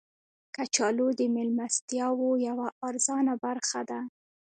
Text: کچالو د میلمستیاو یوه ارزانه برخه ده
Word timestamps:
کچالو 0.55 1.07
د 1.19 1.21
میلمستیاو 1.35 2.25
یوه 2.47 2.67
ارزانه 2.87 3.33
برخه 3.43 3.81
ده 3.89 3.99